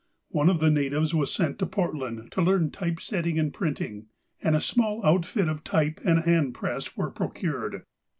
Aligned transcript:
One 0.29 0.49
of 0.49 0.59
the 0.59 0.71
na 0.71 0.79
tives 0.81 1.13
was 1.13 1.31
sent 1.31 1.59
to 1.59 1.67
Portland 1.67 2.31
to 2.31 2.41
learn 2.41 2.71
typesetting 2.71 3.37
and 3.37 3.53
printing, 3.53 4.07
and 4.41 4.55
a 4.55 4.59
small 4.59 5.05
outfit 5.05 5.47
of 5.47 5.63
type 5.63 5.99
and 6.03 6.17
a 6.17 6.21
hand 6.23 6.55
press 6.55 6.97
were 6.97 7.11
procured. 7.11 7.83